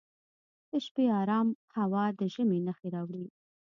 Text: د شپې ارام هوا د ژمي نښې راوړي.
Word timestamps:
د 0.69 0.71
شپې 0.85 1.05
ارام 1.21 1.47
هوا 1.75 2.05
د 2.19 2.21
ژمي 2.33 2.59
نښې 2.65 2.87
راوړي. 2.95 3.25